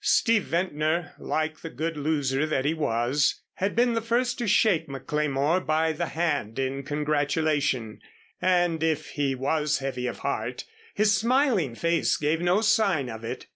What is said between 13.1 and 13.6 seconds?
of it.